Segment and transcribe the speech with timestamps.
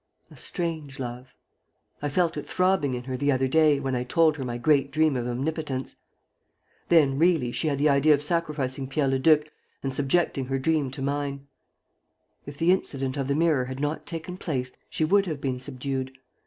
[0.31, 1.35] A strange love!
[2.01, 4.89] I felt it throbbing in her the other day, when I told her my great
[4.91, 5.97] dream of omnipotence.
[6.89, 9.51] Then, really, she had the idea of sacrificing Pierre Leduc
[9.83, 11.45] and subjecting her dream to mine.
[12.47, 16.13] If the incident of the mirror had not taken place, she would have been subdued.